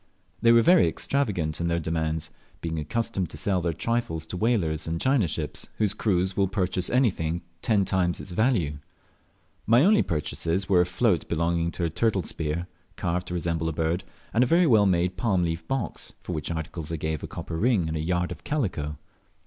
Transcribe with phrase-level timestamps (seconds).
[0.41, 4.87] They were very extravagant in their demands, being accustomed to sell their trifles to whalers
[4.87, 8.79] and China ships, whose crews will purchase anything at ten times its value.
[9.67, 13.73] My only purchases were a float belonging to a turtle spear, carved to resemble a
[13.73, 14.03] bird,
[14.33, 17.55] and a very well made palm leaf box, for which articles I gave a copper
[17.57, 18.97] ring and a yard of calico.